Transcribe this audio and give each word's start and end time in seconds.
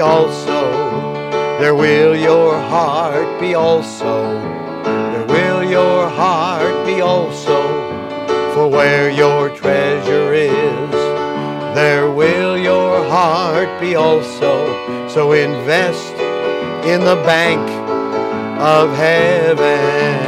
also. 0.00 0.60
There 1.60 1.74
will 1.74 2.14
your 2.14 2.58
heart 2.60 3.40
be 3.40 3.54
also. 3.54 4.32
There 4.84 5.26
will 5.26 5.64
your 5.68 6.08
heart 6.08 6.86
be 6.86 7.00
also. 7.00 7.58
For 8.54 8.68
where 8.68 9.10
your 9.10 9.50
treasure 9.50 10.32
is, 10.32 10.90
there 11.74 12.10
will 12.10 12.56
your 12.56 13.04
heart 13.08 13.80
be 13.80 13.94
also. 13.94 15.08
So 15.08 15.32
invest 15.32 16.12
in 16.86 17.00
the 17.00 17.16
bank 17.24 17.68
of 18.60 18.94
heaven. 18.96 20.18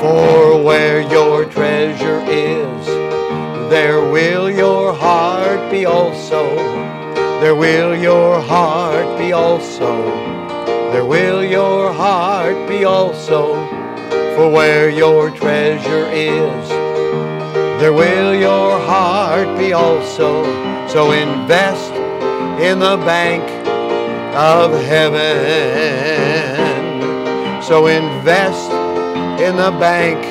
For 0.00 0.62
where 0.62 1.00
your 1.00 1.44
treasure 1.44 2.20
is, 2.28 2.86
there 3.70 4.00
will 4.10 4.50
your 4.50 4.92
heart 4.92 5.70
be 5.70 5.86
also. 5.86 6.99
There 7.40 7.54
will 7.54 7.96
your 7.96 8.38
heart 8.38 9.16
be 9.18 9.32
also. 9.32 10.04
There 10.92 11.06
will 11.06 11.42
your 11.42 11.90
heart 11.90 12.68
be 12.68 12.84
also. 12.84 13.54
For 14.36 14.50
where 14.50 14.90
your 14.90 15.30
treasure 15.30 16.06
is, 16.12 16.68
there 17.80 17.94
will 17.94 18.34
your 18.34 18.78
heart 18.80 19.58
be 19.58 19.72
also. 19.72 20.44
So 20.86 21.12
invest 21.12 21.90
in 22.60 22.78
the 22.78 22.98
bank 23.06 23.42
of 24.36 24.72
heaven. 24.84 25.22
So 27.62 27.86
invest 27.86 28.70
in 29.40 29.56
the 29.56 29.70
bank 29.80 30.22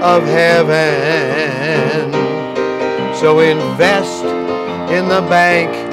of 0.00 0.24
heaven. 0.24 2.12
So 3.16 3.40
invest 3.40 4.24
in 4.92 5.08
the 5.08 5.20
bank 5.28 5.91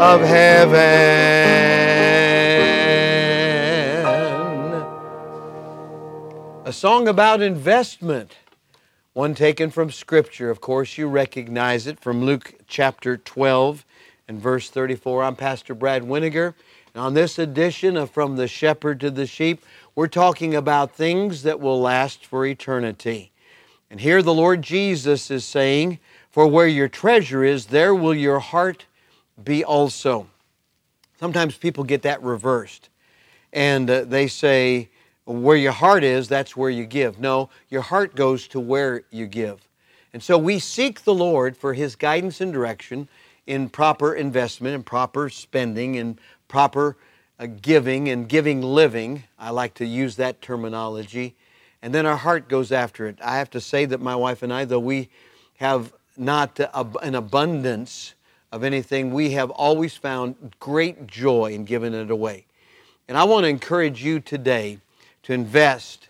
of 0.00 0.22
heaven. 0.22 0.80
A 6.64 6.72
song 6.72 7.06
about 7.06 7.42
investment. 7.42 8.32
One 9.12 9.34
taken 9.34 9.68
from 9.68 9.90
Scripture. 9.90 10.48
Of 10.48 10.62
course, 10.62 10.96
you 10.96 11.06
recognize 11.06 11.86
it 11.86 12.00
from 12.00 12.24
Luke 12.24 12.54
chapter 12.66 13.18
12 13.18 13.84
and 14.26 14.40
verse 14.40 14.70
34. 14.70 15.22
I'm 15.22 15.36
Pastor 15.36 15.74
Brad 15.74 16.04
Weniger. 16.04 16.54
And 16.94 17.04
on 17.04 17.12
this 17.12 17.38
edition 17.38 17.98
of 17.98 18.10
From 18.10 18.36
the 18.36 18.48
Shepherd 18.48 19.00
to 19.00 19.10
the 19.10 19.26
Sheep, 19.26 19.62
we're 19.94 20.06
talking 20.06 20.54
about 20.54 20.94
things 20.94 21.42
that 21.42 21.60
will 21.60 21.78
last 21.78 22.24
for 22.24 22.46
eternity. 22.46 23.32
And 23.90 24.00
here 24.00 24.22
the 24.22 24.32
Lord 24.32 24.62
Jesus 24.62 25.30
is 25.30 25.44
saying, 25.44 25.98
For 26.30 26.46
where 26.46 26.68
your 26.68 26.88
treasure 26.88 27.44
is, 27.44 27.66
there 27.66 27.94
will 27.94 28.14
your 28.14 28.38
heart 28.38 28.86
be 29.44 29.64
also. 29.64 30.26
Sometimes 31.18 31.56
people 31.56 31.84
get 31.84 32.02
that 32.02 32.22
reversed. 32.22 32.88
And 33.52 33.90
uh, 33.90 34.04
they 34.04 34.26
say, 34.26 34.88
Where 35.24 35.56
your 35.56 35.72
heart 35.72 36.04
is, 36.04 36.28
that's 36.28 36.56
where 36.56 36.70
you 36.70 36.86
give. 36.86 37.18
No, 37.18 37.50
your 37.68 37.82
heart 37.82 38.14
goes 38.14 38.48
to 38.48 38.60
where 38.60 39.02
you 39.10 39.26
give. 39.26 39.66
And 40.12 40.22
so 40.22 40.38
we 40.38 40.58
seek 40.58 41.04
the 41.04 41.14
Lord 41.14 41.56
for 41.56 41.74
His 41.74 41.96
guidance 41.96 42.40
and 42.40 42.52
direction 42.52 43.08
in 43.46 43.68
proper 43.68 44.14
investment 44.14 44.74
and 44.74 44.86
proper 44.86 45.28
spending 45.28 45.96
and 45.96 46.20
proper 46.48 46.96
uh, 47.38 47.46
giving 47.46 48.08
and 48.08 48.28
giving 48.28 48.62
living. 48.62 49.24
I 49.38 49.50
like 49.50 49.74
to 49.74 49.86
use 49.86 50.16
that 50.16 50.40
terminology. 50.40 51.34
And 51.82 51.94
then 51.94 52.06
our 52.06 52.16
heart 52.16 52.48
goes 52.48 52.72
after 52.72 53.06
it. 53.06 53.18
I 53.22 53.38
have 53.38 53.50
to 53.50 53.60
say 53.60 53.86
that 53.86 54.00
my 54.00 54.14
wife 54.14 54.42
and 54.42 54.52
I, 54.52 54.64
though 54.64 54.78
we 54.78 55.08
have 55.58 55.92
not 56.16 56.60
uh, 56.60 56.84
an 57.02 57.14
abundance 57.14 58.14
of 58.52 58.64
anything, 58.64 59.12
we 59.12 59.30
have 59.30 59.50
always 59.50 59.96
found 59.96 60.54
great 60.58 61.06
joy 61.06 61.52
in 61.52 61.64
giving 61.64 61.94
it 61.94 62.10
away. 62.10 62.46
And 63.08 63.16
I 63.16 63.24
want 63.24 63.44
to 63.44 63.48
encourage 63.48 64.02
you 64.04 64.20
today 64.20 64.78
to 65.24 65.32
invest 65.32 66.08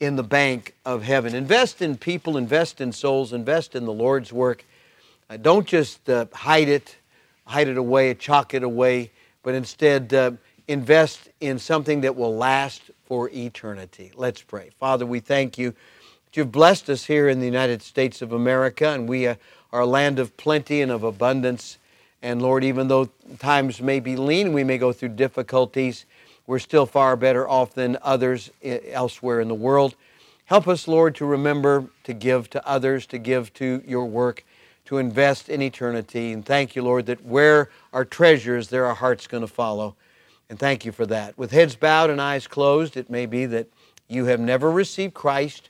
in 0.00 0.16
the 0.16 0.22
bank 0.22 0.74
of 0.84 1.02
heaven. 1.02 1.34
Invest 1.34 1.82
in 1.82 1.96
people, 1.96 2.36
invest 2.36 2.80
in 2.80 2.92
souls, 2.92 3.32
invest 3.32 3.74
in 3.74 3.84
the 3.84 3.92
Lord's 3.92 4.32
work. 4.32 4.64
Uh, 5.28 5.36
don't 5.36 5.66
just 5.66 6.08
uh, 6.08 6.26
hide 6.32 6.68
it, 6.68 6.96
hide 7.46 7.68
it 7.68 7.76
away, 7.76 8.14
chalk 8.14 8.54
it 8.54 8.62
away, 8.62 9.10
but 9.42 9.54
instead 9.54 10.12
uh, 10.14 10.32
invest 10.68 11.28
in 11.40 11.58
something 11.58 12.02
that 12.02 12.14
will 12.14 12.36
last 12.36 12.82
for 13.04 13.30
eternity. 13.30 14.12
Let's 14.14 14.42
pray. 14.42 14.70
Father, 14.78 15.06
we 15.06 15.20
thank 15.20 15.58
you 15.58 15.74
you've 16.36 16.52
blessed 16.52 16.90
us 16.90 17.04
here 17.04 17.28
in 17.28 17.40
the 17.40 17.46
United 17.46 17.82
States 17.82 18.22
of 18.22 18.32
America, 18.32 18.88
and 18.88 19.08
we 19.08 19.26
uh, 19.26 19.36
are 19.72 19.80
a 19.80 19.86
land 19.86 20.18
of 20.18 20.36
plenty 20.36 20.82
and 20.82 20.92
of 20.92 21.02
abundance. 21.02 21.78
And 22.22 22.42
Lord, 22.42 22.64
even 22.64 22.88
though 22.88 23.08
times 23.38 23.80
may 23.80 24.00
be 24.00 24.16
lean, 24.16 24.52
we 24.52 24.64
may 24.64 24.78
go 24.78 24.92
through 24.92 25.10
difficulties, 25.10 26.04
we're 26.46 26.58
still 26.58 26.86
far 26.86 27.16
better 27.16 27.48
off 27.48 27.74
than 27.74 27.98
others 28.02 28.50
elsewhere 28.62 29.40
in 29.40 29.48
the 29.48 29.54
world. 29.54 29.94
Help 30.46 30.66
us, 30.66 30.88
Lord, 30.88 31.14
to 31.16 31.26
remember 31.26 31.84
to 32.04 32.14
give 32.14 32.48
to 32.50 32.66
others, 32.66 33.06
to 33.06 33.18
give 33.18 33.52
to 33.54 33.82
your 33.86 34.06
work 34.06 34.44
to 34.88 34.96
invest 34.96 35.50
in 35.50 35.60
eternity. 35.60 36.32
And 36.32 36.42
thank 36.42 36.74
you, 36.74 36.82
Lord, 36.82 37.04
that 37.06 37.22
where 37.22 37.68
our 37.92 38.06
treasures, 38.06 38.68
there 38.68 38.86
our 38.86 38.94
heart's 38.94 39.26
going 39.26 39.42
to 39.42 39.46
follow. 39.46 39.96
And 40.48 40.58
thank 40.58 40.86
you 40.86 40.92
for 40.92 41.04
that. 41.04 41.36
With 41.36 41.50
heads 41.50 41.76
bowed 41.76 42.08
and 42.08 42.22
eyes 42.22 42.46
closed, 42.46 42.96
it 42.96 43.10
may 43.10 43.26
be 43.26 43.44
that 43.44 43.66
you 44.08 44.24
have 44.24 44.40
never 44.40 44.70
received 44.70 45.12
Christ 45.12 45.68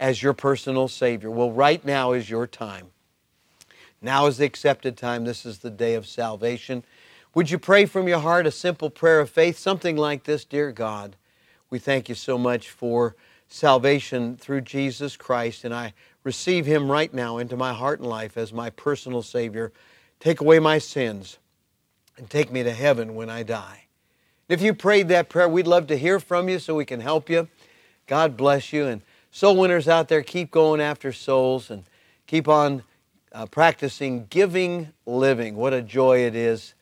as 0.00 0.22
your 0.22 0.32
personal 0.32 0.88
Savior. 0.88 1.30
Well, 1.30 1.52
right 1.52 1.84
now 1.84 2.12
is 2.12 2.28
your 2.28 2.46
time. 2.46 2.88
Now 4.02 4.26
is 4.26 4.38
the 4.38 4.44
accepted 4.44 4.96
time. 4.96 5.24
This 5.24 5.46
is 5.46 5.60
the 5.60 5.70
day 5.70 5.94
of 5.94 6.06
salvation. 6.06 6.84
Would 7.34 7.50
you 7.50 7.58
pray 7.58 7.86
from 7.86 8.06
your 8.06 8.20
heart 8.20 8.46
a 8.46 8.50
simple 8.50 8.90
prayer 8.90 9.20
of 9.20 9.30
faith, 9.30 9.58
something 9.58 9.96
like 9.96 10.24
this 10.24 10.44
Dear 10.44 10.72
God, 10.72 11.16
we 11.70 11.78
thank 11.78 12.08
you 12.08 12.14
so 12.14 12.36
much 12.36 12.70
for 12.70 13.16
salvation 13.48 14.36
through 14.36 14.60
Jesus 14.60 15.16
Christ, 15.16 15.64
and 15.64 15.74
I 15.74 15.94
receive 16.22 16.66
Him 16.66 16.90
right 16.90 17.12
now 17.12 17.38
into 17.38 17.56
my 17.56 17.72
heart 17.72 18.00
and 18.00 18.08
life 18.08 18.36
as 18.36 18.52
my 18.52 18.70
personal 18.70 19.22
Savior. 19.22 19.72
Take 20.20 20.40
away 20.40 20.58
my 20.58 20.78
sins 20.78 21.38
and 22.16 22.28
take 22.30 22.52
me 22.52 22.62
to 22.62 22.72
heaven 22.72 23.14
when 23.14 23.30
I 23.30 23.42
die. 23.42 23.84
If 24.48 24.60
you 24.60 24.74
prayed 24.74 25.08
that 25.08 25.28
prayer, 25.28 25.48
we'd 25.48 25.66
love 25.66 25.86
to 25.88 25.96
hear 25.96 26.20
from 26.20 26.48
you 26.48 26.58
so 26.58 26.74
we 26.74 26.84
can 26.84 27.00
help 27.00 27.30
you. 27.30 27.48
God 28.06 28.36
bless 28.36 28.72
you. 28.72 28.86
And 28.86 29.02
soul 29.34 29.56
winners 29.56 29.88
out 29.88 30.06
there, 30.06 30.22
keep 30.22 30.52
going 30.52 30.80
after 30.80 31.12
souls 31.12 31.68
and 31.68 31.82
keep 32.28 32.46
on 32.46 32.84
uh, 33.32 33.44
practicing 33.46 34.26
giving 34.30 34.92
living. 35.06 35.56
What 35.56 35.74
a 35.74 35.82
joy 35.82 36.18
it 36.20 36.36
is 36.36 36.74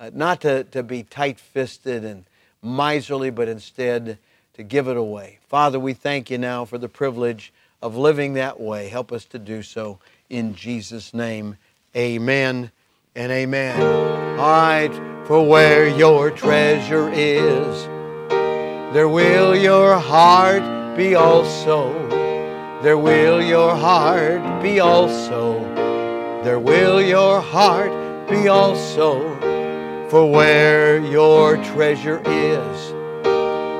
uh, 0.00 0.10
not 0.14 0.40
to, 0.40 0.64
to 0.64 0.82
be 0.82 1.02
tight 1.02 1.38
fisted 1.38 2.06
and 2.06 2.24
miserly, 2.62 3.28
but 3.28 3.46
instead 3.46 4.18
to 4.54 4.62
give 4.62 4.88
it 4.88 4.96
away. 4.96 5.38
Father, 5.48 5.78
we 5.78 5.92
thank 5.92 6.30
you 6.30 6.38
now 6.38 6.64
for 6.64 6.78
the 6.78 6.88
privilege 6.88 7.52
of 7.82 7.94
living 7.94 8.32
that 8.34 8.58
way. 8.58 8.88
Help 8.88 9.12
us 9.12 9.26
to 9.26 9.38
do 9.38 9.62
so 9.62 9.98
in 10.30 10.54
Jesus' 10.54 11.12
name. 11.12 11.58
Amen 11.94 12.72
and 13.14 13.30
amen. 13.30 13.82
All 14.38 14.50
right, 14.50 15.26
for 15.26 15.46
where 15.46 15.86
your 15.86 16.30
treasure 16.30 17.10
is, 17.12 17.84
there 18.94 19.10
will 19.10 19.54
your 19.54 19.98
heart 19.98 20.87
be 20.98 21.14
also. 21.14 21.94
There 22.82 22.98
will 22.98 23.40
your 23.40 23.76
heart 23.76 24.60
be 24.60 24.80
also. 24.80 25.60
There 26.42 26.58
will 26.58 27.00
your 27.00 27.40
heart 27.40 27.92
be 28.28 28.48
also. 28.48 29.38
For 30.10 30.28
where 30.28 30.98
your 30.98 31.56
treasure 31.62 32.20
is, 32.26 32.90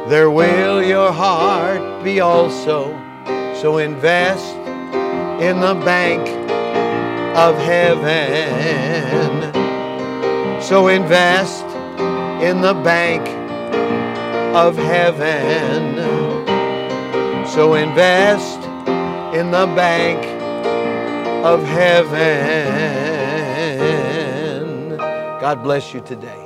there 0.09 0.31
will 0.31 0.81
your 0.81 1.11
heart 1.11 2.05
be 2.05 2.21
also. 2.21 2.95
So 3.61 3.79
invest 3.79 4.55
in 5.43 5.59
the 5.59 5.75
bank 5.85 6.29
of 7.37 7.57
heaven. 7.59 9.53
So 10.63 10.87
invest 10.87 11.65
in 12.41 12.61
the 12.61 12.75
bank 12.75 13.27
of 14.55 14.77
heaven. 14.77 15.99
So 17.55 17.75
invest 17.75 18.59
in 19.35 19.51
the 19.51 19.67
bank 19.75 20.23
of 21.45 21.65
heaven. 21.65 22.69
God 25.41 25.63
bless 25.63 25.95
you 25.95 26.01
today. 26.03 26.45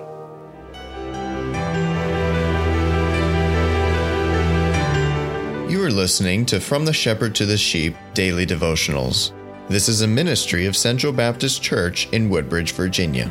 You 5.69 5.83
are 5.85 5.91
listening 5.91 6.47
to 6.47 6.61
From 6.61 6.85
the 6.85 6.93
Shepherd 6.93 7.35
to 7.35 7.47
the 7.47 7.59
Sheep 7.59 7.97
Daily 8.15 8.47
Devotionals. 8.47 9.33
This 9.69 9.89
is 9.89 10.03
a 10.03 10.07
ministry 10.07 10.67
of 10.67 10.77
Central 10.77 11.13
Baptist 11.13 11.63
Church 11.63 12.09
in 12.13 12.31
Woodbridge, 12.31 12.73
Virginia. 12.73 13.29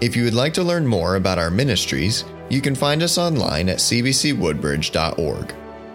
If 0.00 0.16
you 0.16 0.24
would 0.24 0.34
like 0.34 0.54
to 0.54 0.64
learn 0.64 0.86
more 0.86 1.14
about 1.14 1.38
our 1.38 1.50
ministries, 1.50 2.24
you 2.50 2.60
can 2.60 2.74
find 2.74 3.00
us 3.00 3.16
online 3.16 3.68
at 3.68 3.78
cbcwoodbridge.org. 3.78 5.61